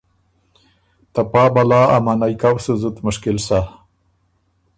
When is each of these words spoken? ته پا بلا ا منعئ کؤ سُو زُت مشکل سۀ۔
ته 1.13 1.21
پا 1.31 1.43
بلا 1.53 1.81
ا 1.95 1.97
منعئ 2.05 2.35
کؤ 2.41 2.57
سُو 2.63 2.73
زُت 2.81 2.97
مشکل 3.07 3.37
سۀ۔ 3.47 3.59